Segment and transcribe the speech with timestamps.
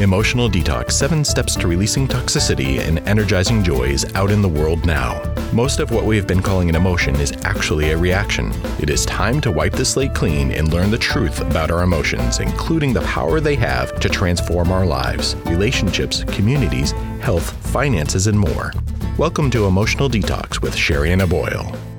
[0.00, 5.22] Emotional Detox Seven Steps to Releasing Toxicity and Energizing Joys Out in the World Now.
[5.52, 8.50] Most of what we have been calling an emotion is actually a reaction.
[8.80, 12.40] It is time to wipe the slate clean and learn the truth about our emotions,
[12.40, 18.72] including the power they have to transform our lives, relationships, communities, health, finances, and more.
[19.18, 21.89] Welcome to Emotional Detox with Sherry Boyle.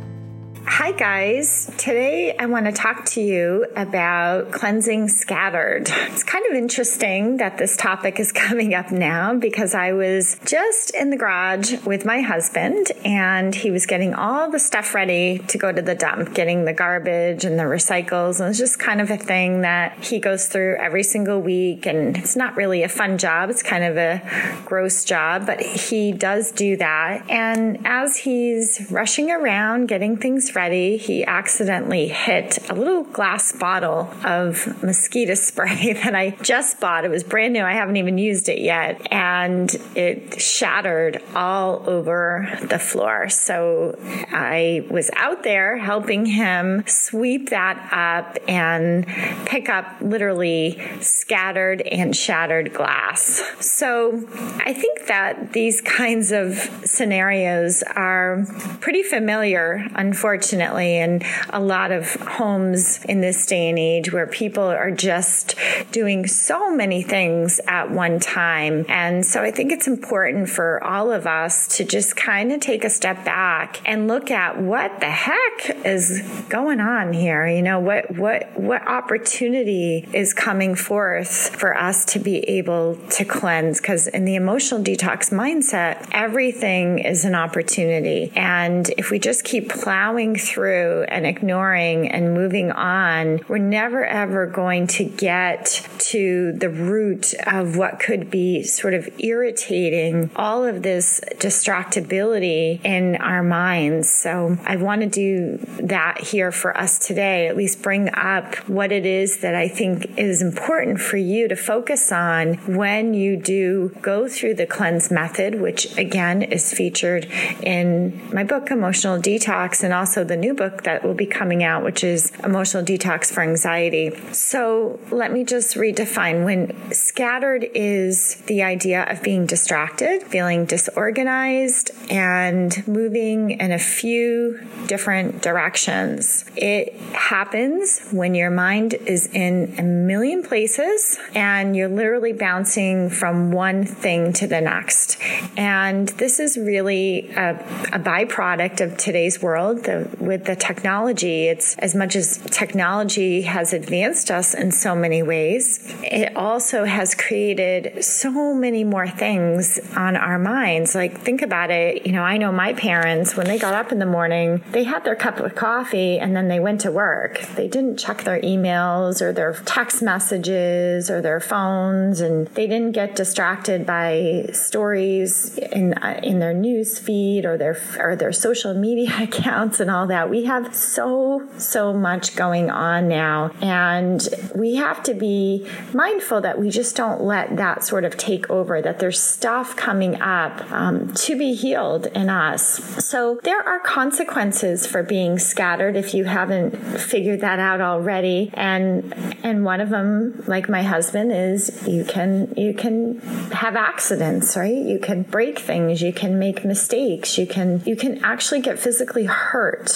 [0.74, 1.70] Hi, guys.
[1.78, 5.90] Today I want to talk to you about cleansing scattered.
[5.90, 10.96] It's kind of interesting that this topic is coming up now because I was just
[10.96, 15.58] in the garage with my husband and he was getting all the stuff ready to
[15.58, 18.40] go to the dump, getting the garbage and the recycles.
[18.40, 21.86] And it's just kind of a thing that he goes through every single week.
[21.86, 24.22] And it's not really a fun job, it's kind of a
[24.66, 27.30] gross job, but he does do that.
[27.30, 33.52] And as he's rushing around getting things ready, ready, he accidentally hit a little glass
[33.52, 37.04] bottle of mosquito spray that I just bought.
[37.04, 37.64] It was brand new.
[37.64, 39.12] I haven't even used it yet.
[39.12, 43.28] And it shattered all over the floor.
[43.30, 43.98] So
[44.32, 49.08] I was out there helping him sweep that up and
[49.48, 53.42] pick up literally scattered and shattered glass.
[53.60, 54.28] So
[54.64, 56.54] I think that these kinds of
[56.86, 58.46] scenarios are
[58.80, 64.28] pretty familiar, unfortunately unfortunately, in a lot of homes in this day and age where
[64.28, 65.56] people are just
[65.92, 68.86] doing so many things at one time.
[68.90, 72.84] And so I think it's important for all of us to just kind of take
[72.84, 77.48] a step back and look at what the heck is going on here.
[77.48, 83.26] You know, what, what, what opportunity is coming forth for us to be able to
[83.26, 83.80] cleanse?
[83.80, 88.32] Because in the emotional detox mindset, everything is an opportunity.
[88.36, 94.48] And if we just keep plowing through and ignoring and moving on, we're never ever
[94.48, 100.84] going to get to the root of what could be sort of irritating all of
[100.84, 104.10] this distractibility in our minds.
[104.10, 105.58] So I want to do
[105.88, 110.18] that here for us today, at least bring up what it is that I think
[110.18, 115.62] is important for you to focus on when you do go through the cleanse method,
[115.62, 117.26] which again is featured
[117.62, 121.84] in my book, Emotional Detox, and also the new book that will be coming out,
[121.84, 124.16] which is Emotional Detox for Anxiety.
[124.32, 131.92] So let me just redefine when scattered is the idea of being distracted, feeling disorganized,
[132.10, 136.46] and moving in a few different directions.
[136.56, 143.52] It happens when your mind is in a million places and you're literally bouncing from
[143.52, 145.18] one thing to the next.
[145.58, 147.56] And this is really a,
[147.92, 151.48] a byproduct of today's world the, with the technology.
[151.48, 157.16] It's as much as technology has advanced us in so many ways, it also has
[157.16, 160.96] created so many more things on our minds.
[160.96, 162.06] Like, think about it.
[162.06, 165.04] You know, I know my parents, when they got up in the morning, they had
[165.04, 167.42] their cup of coffee and then they went to work.
[167.56, 172.92] They didn't check their emails or their text messages or their phones, and they didn't
[172.92, 178.74] get distracted by stories in, uh, in their news feed or their, or their social
[178.74, 180.30] media accounts and all that.
[180.30, 183.52] We have so, so much going on now.
[183.62, 188.50] And we have to be mindful that we just don't let that sort of take
[188.50, 193.06] over, that there's stuff coming up um, to be healed in us.
[193.06, 198.52] So there are consequences for being scattered if you haven't figured that out already.
[198.54, 199.14] And,
[199.44, 203.20] and one of them, like my husband, is you can, you can
[203.52, 204.74] have accidents, right?
[204.74, 209.26] You can break things, you can make mistakes, you can, you can actually get physically
[209.26, 209.91] hurt,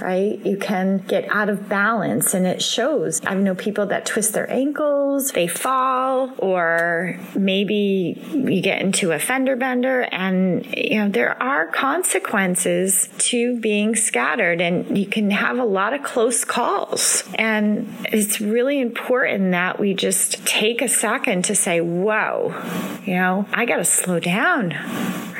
[0.00, 0.44] right?
[0.44, 3.20] You can get out of balance and it shows.
[3.24, 9.18] I know people that twist their ankles, they fall, or maybe you get into a
[9.18, 15.58] fender bender and, you know, there are consequences to being scattered and you can have
[15.58, 17.24] a lot of close calls.
[17.34, 22.54] And it's really important that we just take a second to say, whoa,
[23.04, 24.74] you know, I got to slow down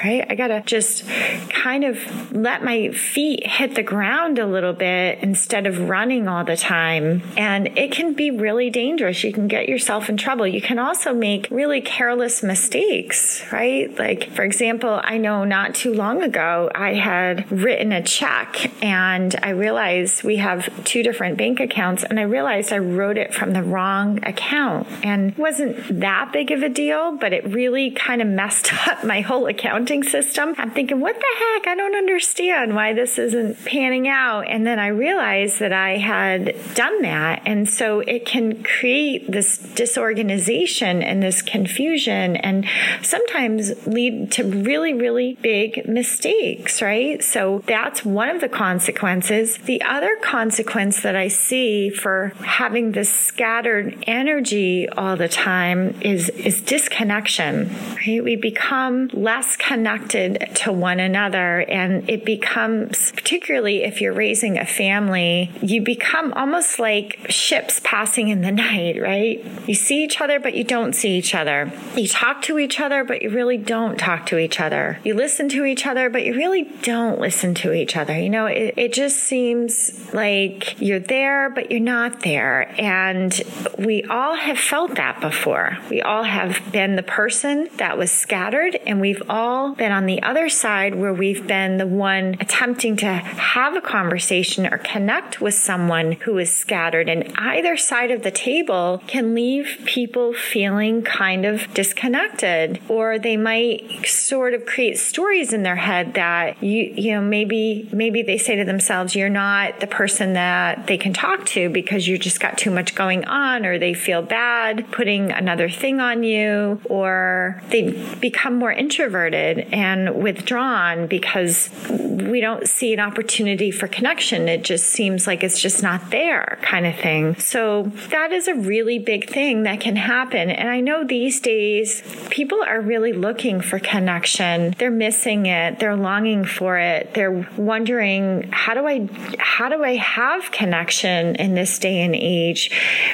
[0.03, 0.25] right?
[0.29, 1.07] I got to just
[1.51, 6.45] kind of let my feet hit the ground a little bit instead of running all
[6.45, 7.23] the time.
[7.37, 9.23] And it can be really dangerous.
[9.23, 10.47] You can get yourself in trouble.
[10.47, 13.97] You can also make really careless mistakes, right?
[13.99, 19.37] Like, for example, I know not too long ago, I had written a check and
[19.43, 23.53] I realized we have two different bank accounts and I realized I wrote it from
[23.53, 28.29] the wrong account and wasn't that big of a deal, but it really kind of
[28.29, 30.55] messed up my whole account accounting system.
[30.59, 31.67] I'm thinking, what the heck?
[31.67, 34.43] I don't understand why this isn't panning out.
[34.49, 37.43] And then I realized that I had done that.
[37.45, 42.67] And so it can create this disorganization and this confusion and
[43.03, 47.23] sometimes lead to really, really big mistakes, right?
[47.23, 49.59] So that's one of the consequences.
[49.59, 56.29] The other consequence that I see for having this scattered energy all the time is,
[56.31, 58.23] is disconnection, right?
[58.23, 64.67] We become less connected to one another and it becomes, particularly if you're raising a
[64.67, 69.45] family, you become almost like ships passing in the night, right?
[69.69, 71.73] You see each other, but you don't see each other.
[71.97, 74.99] You talk to each other, but you really don't talk to each other.
[75.05, 78.19] You listen to each other, but you really don't listen to each other.
[78.19, 82.75] You know, it, it just seems like you're there, but you're not there.
[82.81, 83.41] And
[83.79, 85.79] we all have felt that before.
[85.89, 90.23] We all have been the person that was scattered, and we've all been on the
[90.23, 95.55] other side where we've been the one attempting to have a conversation or connect with
[95.55, 97.09] someone who is scattered.
[97.09, 103.37] And either side of the table can leave people feeling kind of disconnected, or they
[103.37, 108.39] might sort of create stories in their head that you, you know, maybe, maybe they
[108.39, 112.41] say to themselves, you're not the person that they can talk to because you just
[112.41, 117.63] got too much going on, or they feel bad putting another thing on you, or
[117.71, 124.49] they become more introverted and withdrawn because we don't see an opportunity for connection.
[124.49, 127.37] It just seems like it's just not there, kind of thing.
[127.37, 130.51] So that is a really big thing that can happen.
[130.51, 134.75] And I know these days people are really looking for connection.
[134.79, 135.79] They're missing it.
[135.79, 137.15] They're longing for it.
[137.15, 139.09] They're wondering, how do I,
[139.39, 142.71] how do I have connection in this day and age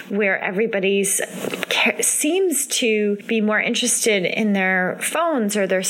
[0.08, 1.20] where everybody's
[2.00, 5.82] seems to be more interested in their phones or their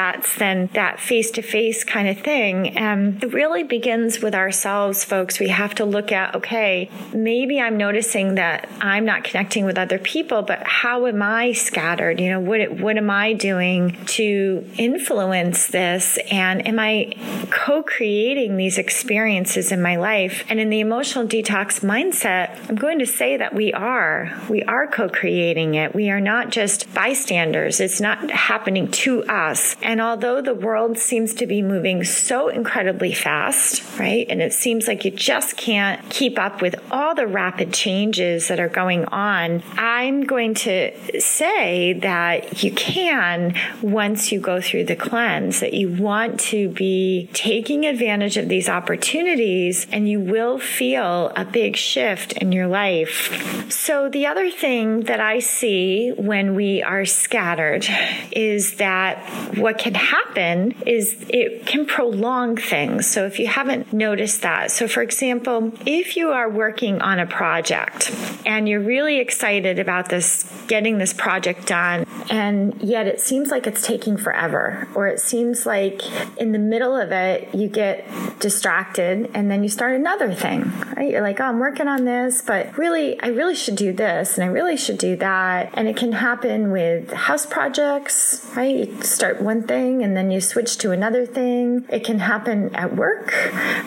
[0.00, 2.76] Snapchats than that face to face kind of thing.
[2.76, 5.38] And it really begins with ourselves, folks.
[5.38, 9.98] We have to look at, okay, maybe I'm noticing that I'm not connecting with other
[9.98, 12.20] people, but how am I scattered?
[12.20, 16.18] You know, what, what am I doing to influence this?
[16.30, 17.12] And am I
[17.50, 20.44] co creating these experiences in my life?
[20.48, 24.32] And in the emotional detox mindset, I'm going to say that we are.
[24.48, 25.94] We are co creating it.
[25.94, 27.80] We are not just bystanders.
[27.80, 29.76] It's not happening to us.
[29.82, 34.26] And although the world seems to be moving so incredibly fast, right?
[34.28, 38.60] And it seems like you just can't keep up with all the rapid changes that
[38.60, 39.62] are going on.
[39.76, 45.88] I'm going to say that you can once you go through the cleanse, that you
[45.90, 52.32] want to be taking advantage of these opportunities and you will feel a big shift
[52.32, 53.70] in your life.
[53.70, 57.86] So the other thing that I see when we are scattered
[58.32, 59.18] is that
[59.56, 63.06] what can happen is it can prolong things.
[63.06, 67.26] So if you haven't noticed that, so for example, if you are working on a
[67.26, 68.12] project
[68.46, 73.66] and you're really excited about this, getting this project done, and yet it seems like
[73.66, 76.02] it's taking forever, or it seems like
[76.38, 78.06] in the middle of it, you get
[78.38, 81.10] distracted and then you start another thing, right?
[81.10, 84.44] You're like, oh, I'm working on this, but really, I really should do this and
[84.44, 85.70] I really should do that.
[85.74, 88.88] And it can happen with house projects, right?
[88.88, 91.84] You start one thing and then you switch to another thing.
[91.88, 93.32] It can happen at work,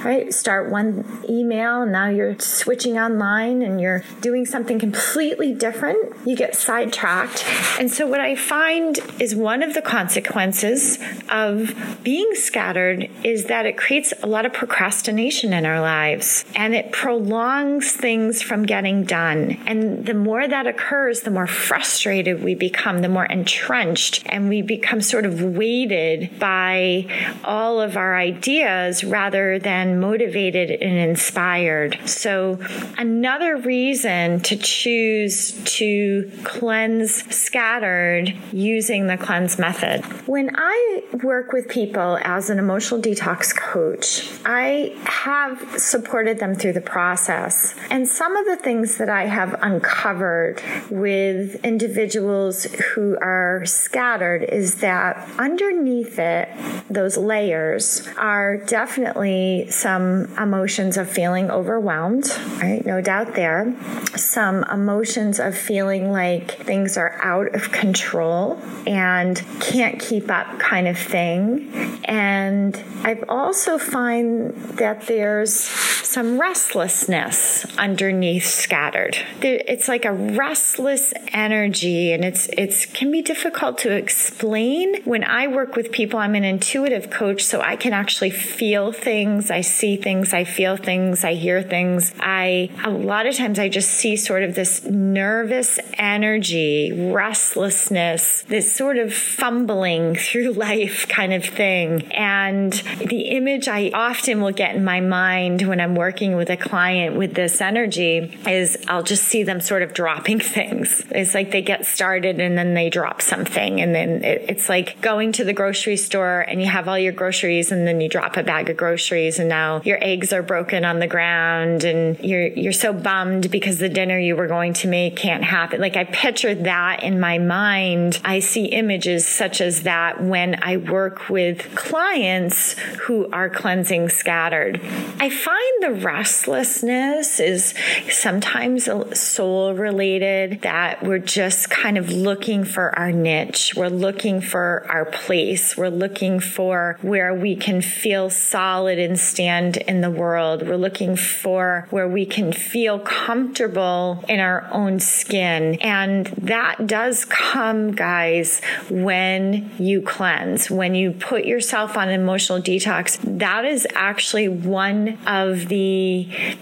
[0.04, 0.34] right?
[0.34, 6.16] Start one email now you're switching online and you're doing something completely different.
[6.26, 7.46] You get sidetracked.
[7.80, 11.00] And so what I find is one of the consequences
[11.30, 16.74] of being scattered is that it creates a lot of procrastination in our lives and
[16.74, 19.60] it prolongs things from getting done.
[19.66, 24.62] And the more that occurs, the more frustrated we become, the more entrenched, and we
[24.62, 27.06] become sort of weighted by
[27.46, 31.98] all of our ideas rather than motivated and inspired.
[32.06, 32.60] So,
[32.98, 40.04] another reason to choose to cleanse scattered using the cleanse method.
[40.28, 46.74] When I work with people as an emotional detox coach, I have supported them through
[46.74, 47.74] the process.
[47.90, 54.76] And some of the things that I have uncovered with individuals who are scattered is
[54.76, 55.14] that
[55.54, 56.50] underneath it,
[56.90, 62.28] those layers are definitely some emotions of feeling overwhelmed,
[62.60, 62.84] right?
[62.84, 63.76] No doubt there.
[64.16, 70.88] Some emotions of feeling like things are out of control and can't keep up kind
[70.88, 71.72] of thing.
[72.06, 75.70] And I've also find that there's
[76.14, 79.18] some restlessness underneath scattered.
[79.42, 85.02] It's like a restless energy and it's it's can be difficult to explain.
[85.06, 89.50] When I work with people, I'm an intuitive coach, so I can actually feel things,
[89.50, 92.14] I see things, I feel things, I hear things.
[92.20, 98.76] I a lot of times I just see sort of this nervous energy, restlessness, this
[98.76, 102.12] sort of fumbling through life kind of thing.
[102.12, 106.58] And the image I often will get in my mind when I'm working with a
[106.58, 111.04] client with this energy is I'll just see them sort of dropping things.
[111.12, 113.80] It's like they get started and then they drop something.
[113.80, 117.72] And then it's like going to the grocery store and you have all your groceries
[117.72, 121.00] and then you drop a bag of groceries and now your eggs are broken on
[121.00, 125.16] the ground and you're, you're so bummed because the dinner you were going to make
[125.16, 125.80] can't happen.
[125.80, 128.20] Like I picture that in my mind.
[128.26, 134.82] I see images such as that when I work with clients who are cleansing scattered.
[135.20, 137.74] I find the restlessness is
[138.10, 143.74] sometimes soul related, that we're just kind of looking for our niche.
[143.76, 145.78] We're looking for our place.
[145.78, 150.68] We're looking for where we can feel solid and stand in the world.
[150.68, 155.76] We're looking for where we can feel comfortable in our own skin.
[155.82, 163.20] And that does come, guys, when you cleanse, when you put yourself on emotional detox.
[163.40, 165.83] That is actually one of the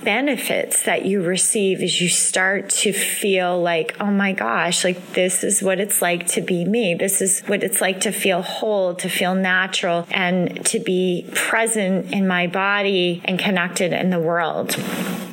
[0.04, 5.44] benefits that you receive as you start to feel like, oh my gosh, like this
[5.44, 6.96] is what it's like to be me.
[6.96, 12.12] This is what it's like to feel whole, to feel natural, and to be present
[12.12, 14.75] in my body and connected in the world.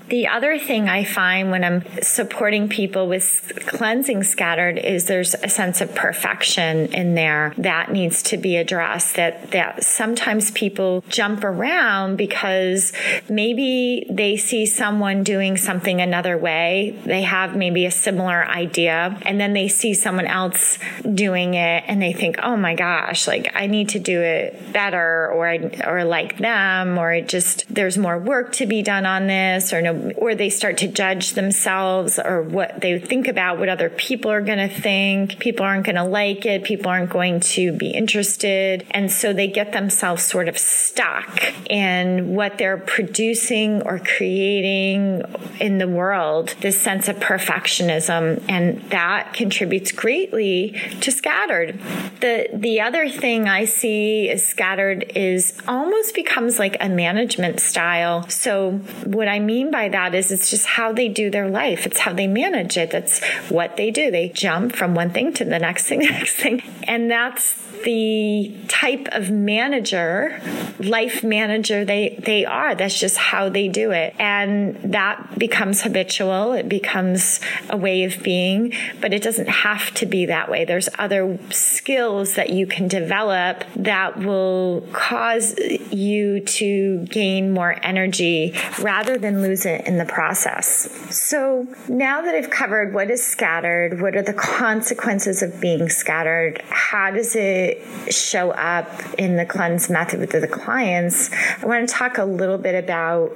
[0.08, 5.50] The other thing I find when I'm supporting people with cleansing scattered is there's a
[5.50, 11.44] sense of perfection in there that needs to be addressed that that sometimes people jump
[11.44, 12.92] around because
[13.28, 16.98] maybe they see someone doing something another way.
[17.04, 20.78] They have maybe a similar idea and then they see someone else
[21.14, 25.30] doing it and they think, "Oh my gosh, like I need to do it better
[25.30, 29.72] or or like them or it just there's more work to be done on this
[29.72, 33.68] or no Um, or they start to judge themselves or what they think about what
[33.68, 35.38] other people are going to think.
[35.38, 36.64] People aren't going to like it.
[36.64, 38.86] People aren't going to be interested.
[38.90, 45.22] And so they get themselves sort of stuck in what they're producing or creating
[45.60, 48.42] in the world, this sense of perfectionism.
[48.48, 51.78] And that contributes greatly to scattered.
[52.20, 58.28] The, the other thing I see is scattered is almost becomes like a management style.
[58.28, 58.72] So
[59.04, 61.86] what I mean by that is it's just how they do their life.
[61.86, 62.90] It's how they manage it.
[62.90, 64.10] That's what they do.
[64.10, 66.62] They jump from one thing to the next thing, next thing.
[66.84, 67.54] And that's
[67.84, 70.40] the type of manager,
[70.78, 72.74] life manager they, they are.
[72.74, 74.14] That's just how they do it.
[74.18, 76.52] And that becomes habitual.
[76.52, 80.64] It becomes a way of being, but it doesn't have to be that way.
[80.64, 85.58] There's other skills that you can develop that will cause
[85.90, 90.88] you to gain more energy rather than lose it in the process.
[91.10, 96.62] So now that I've covered what is scattered, what are the consequences of being scattered,
[96.68, 97.82] how does it
[98.12, 101.30] show up in the cleanse method with the clients,
[101.62, 103.28] I want to talk a little bit about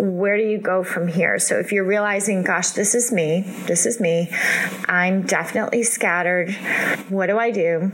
[0.00, 1.38] where do you go from here.
[1.38, 4.30] So if you're realizing, gosh, this is me, this is me,
[4.86, 6.52] I'm definitely scattered.
[7.08, 7.92] What do I do?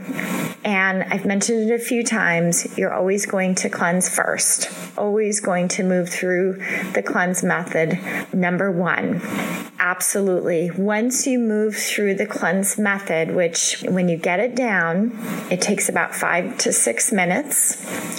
[0.67, 2.77] And I've mentioned it a few times.
[2.77, 7.97] You're always going to cleanse first, always going to move through the cleanse method
[8.33, 9.21] number one.
[9.79, 10.71] Absolutely.
[10.71, 15.11] Once you move through the cleanse method, which when you get it down,
[15.51, 17.77] it takes about five to six minutes.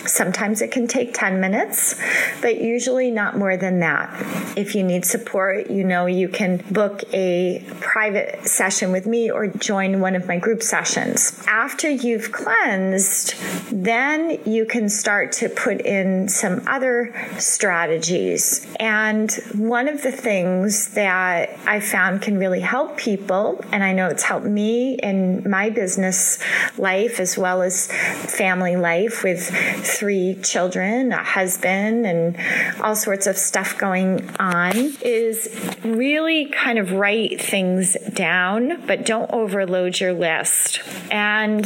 [0.09, 2.01] Sometimes it can take 10 minutes,
[2.41, 4.09] but usually not more than that.
[4.57, 9.49] If you need support, you know you can book a private session with me or
[9.49, 11.43] join one of my group sessions.
[11.49, 13.35] After you've cleansed,
[13.73, 18.67] then you can start to put in some other strategies.
[18.79, 24.09] And one of the things that I found can really help people, and I know
[24.09, 26.39] it's helped me in my business
[26.79, 29.49] life as well as family life with
[29.85, 32.37] three children, a husband, and
[32.83, 35.49] all sorts of stuff going on, is
[35.85, 40.81] really kind of write things down, but don't overload your list.
[41.11, 41.65] And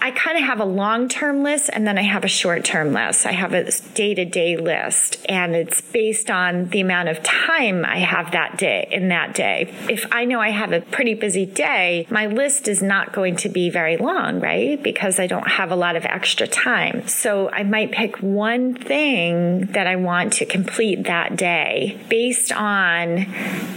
[0.00, 2.92] I kind of have a long term list and then I have a short term
[2.92, 3.26] list.
[3.26, 7.84] I have a day to day list, and it's based on the amount of time
[7.84, 9.72] I have that day in that that day.
[9.88, 13.48] If I know I have a pretty busy day, my list is not going to
[13.48, 14.82] be very long, right?
[14.82, 17.08] Because I don't have a lot of extra time.
[17.08, 23.22] So I might pick one thing that I want to complete that day based on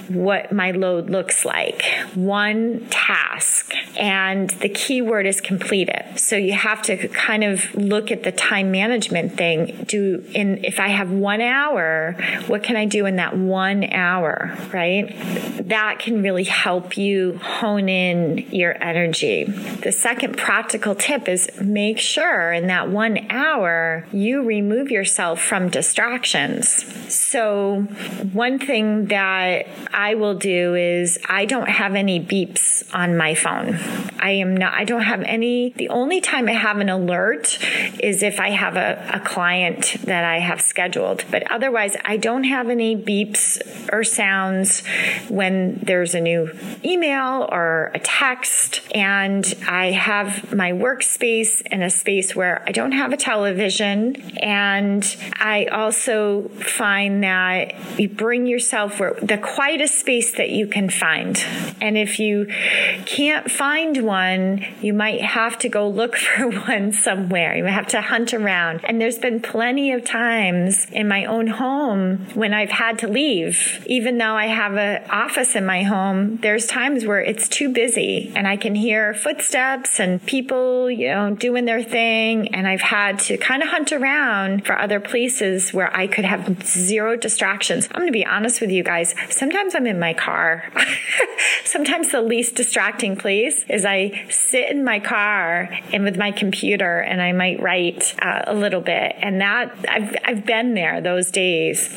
[0.09, 1.83] what my load looks like.
[2.15, 3.73] One task.
[3.97, 6.19] And the key word is complete it.
[6.19, 9.85] So you have to kind of look at the time management thing.
[9.87, 12.15] Do in if I have one hour,
[12.47, 15.15] what can I do in that one hour, right?
[15.65, 19.43] That can really help you hone in your energy.
[19.43, 25.69] The second practical tip is make sure in that one hour you remove yourself from
[25.69, 26.85] distractions.
[27.13, 27.81] So,
[28.33, 33.77] one thing that I will do is I don't have any beeps on my phone.
[34.19, 37.57] I am not, I don't have any, the only time I have an alert
[37.99, 41.23] is if I have a, a client that I have scheduled.
[41.31, 43.61] But otherwise, I don't have any beeps
[43.91, 44.83] or sounds
[45.29, 46.51] when there's a new
[46.83, 48.81] email or a text.
[48.93, 54.15] And I have my workspace in a space where I don't have a television.
[54.39, 60.89] And I also find that you bring yourself where the quietest space that you can
[60.89, 61.37] find.
[61.81, 62.47] And if you
[63.05, 67.55] can't find one, you might have to go look for one somewhere.
[67.55, 68.81] You have to hunt around.
[68.83, 73.83] And there's been plenty of times in my own home when I've had to leave,
[73.85, 76.37] even though I have an office in my home.
[76.37, 81.35] There's times where it's too busy and I can hear footsteps and people, you know,
[81.35, 82.53] doing their thing.
[82.55, 86.65] And I've had to kind of hunt around for other places where I could have
[86.65, 87.87] zero distractions.
[87.91, 89.13] I'm going to be honest with you guys.
[89.29, 90.63] Sometimes I'm in my car.
[91.69, 96.99] Sometimes the least distracting place is I sit in my car and with my computer
[96.99, 99.15] and I might write uh, a little bit.
[99.19, 101.87] And that I've, I've been there those days.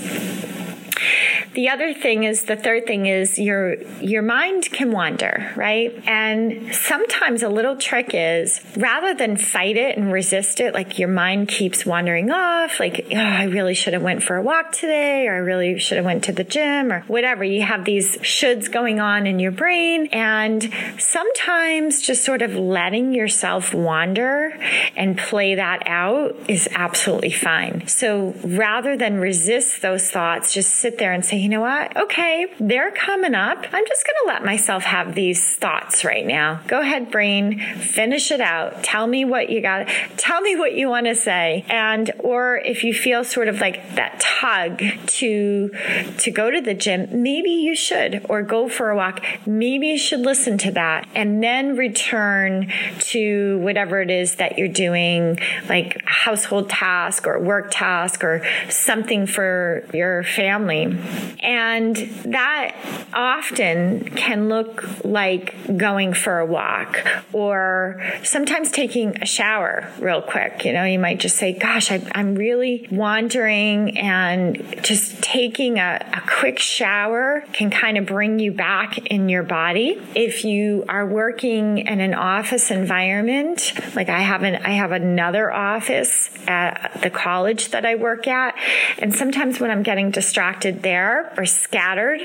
[1.55, 5.93] The other thing is the third thing is your your mind can wander, right?
[6.07, 11.09] And sometimes a little trick is rather than fight it and resist it, like your
[11.09, 15.27] mind keeps wandering off, like oh, I really should have went for a walk today,
[15.27, 17.45] or I really should have went to the gym, or whatever.
[17.45, 23.13] You have these shoulds going on in your brain, and sometimes just sort of letting
[23.13, 24.59] yourself wander
[24.97, 27.87] and play that out is absolutely fine.
[27.89, 31.97] So rather than resist those thoughts, just sit there and say, you know what?
[31.97, 33.59] Okay, they're coming up.
[33.73, 36.61] I'm just going to let myself have these thoughts right now.
[36.69, 38.85] Go ahead, brain, finish it out.
[38.85, 39.89] Tell me what you got.
[40.17, 41.65] Tell me what you want to say.
[41.69, 45.71] And, or if you feel sort of like that tug to,
[46.19, 49.25] to go to the gym, maybe you should, or go for a walk.
[49.45, 54.69] Maybe you should listen to that and then return to whatever it is that you're
[54.69, 60.97] doing, like household task or work task or something for your family.
[61.41, 62.77] And that
[63.13, 66.99] often can look like going for a walk
[67.33, 70.65] or sometimes taking a shower real quick.
[70.65, 75.99] You know, you might just say, Gosh, I, am really wandering, and just taking a,
[76.13, 79.99] a quick shower can kind of bring you back in your body.
[80.15, 85.51] If you are working in an office environment, like I have an, I have another
[85.51, 88.55] office at the college that I work at,
[88.99, 92.21] and sometimes when I'm getting distracted there, or scattered,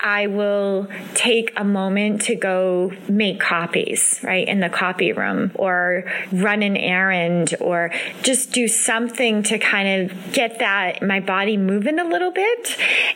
[0.00, 6.04] I will take a moment to go make copies, right, in the copy room or
[6.32, 7.92] run an errand or
[8.22, 12.45] just do something to kind of get that, my body moving a little bit.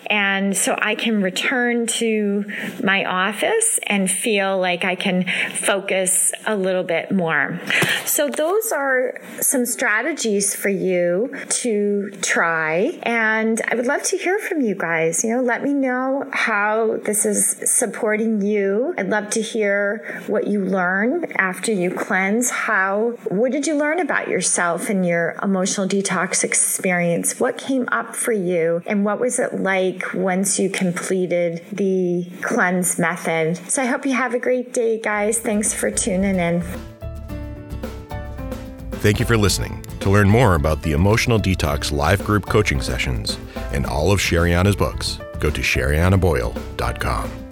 [0.06, 2.44] And so I can return to
[2.82, 7.60] my office and feel like I can focus a little bit more.
[8.04, 12.98] So those are some strategies for you to try.
[13.02, 15.24] And I would love to hear from you guys.
[15.24, 18.94] You know, let me know how this is supporting you.
[18.98, 22.50] I'd love to hear what you learn after you cleanse.
[22.50, 27.40] How, what did you learn about yourself and your emotional detox experience?
[27.40, 28.82] What came up for you?
[28.86, 33.56] And what was it like once you completed the cleanse method?
[33.70, 35.38] So I hope you have a great day, guys.
[35.38, 36.62] Thanks for tuning in.
[39.00, 39.82] Thank you for listening.
[40.00, 43.38] To learn more about the Emotional Detox live group coaching sessions
[43.72, 47.49] and all of Sherianna's books, go to sheriannaboyle.com.